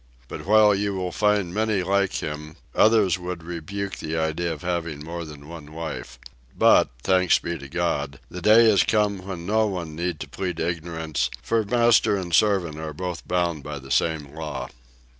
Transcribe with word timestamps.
But 0.27 0.47
while 0.47 0.73
you 0.73 0.95
will 0.95 1.11
find 1.11 1.53
many 1.53 1.83
like 1.83 2.23
him, 2.23 2.55
others 2.73 3.19
would 3.19 3.43
rebuke 3.43 3.97
the 3.97 4.17
idea 4.17 4.51
of 4.51 4.63
having 4.63 5.05
more 5.05 5.25
than 5.25 5.47
one 5.47 5.73
wife. 5.73 6.17
But, 6.57 6.89
thanks 7.03 7.37
be 7.37 7.55
to 7.59 7.67
God, 7.69 8.19
the 8.27 8.41
day 8.41 8.67
has 8.67 8.81
come 8.81 9.19
when 9.27 9.45
no 9.45 9.67
one 9.67 9.95
need 9.95 10.19
to 10.21 10.27
plead 10.27 10.59
ignorance, 10.59 11.29
for 11.43 11.63
master 11.65 12.17
and 12.17 12.33
servant 12.33 12.79
are 12.79 12.93
both 12.93 13.27
bound 13.27 13.61
by 13.63 13.77
the 13.77 13.91
same 13.91 14.33
law. 14.33 14.69